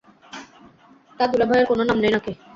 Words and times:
তা 1.19 1.23
দুলাভাইয়ের 1.31 1.69
কোনো 1.69 1.81
নাম 1.83 1.97
নেই 2.03 2.11
না 2.13 2.19
কি? 2.25 2.31